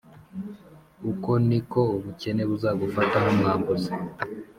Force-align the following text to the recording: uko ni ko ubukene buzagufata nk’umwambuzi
uko 1.11 1.31
ni 1.47 1.59
ko 1.71 1.81
ubukene 1.97 2.41
buzagufata 2.49 3.15
nk’umwambuzi 3.23 3.91